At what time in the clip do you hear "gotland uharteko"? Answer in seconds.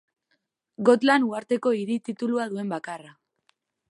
0.89-1.75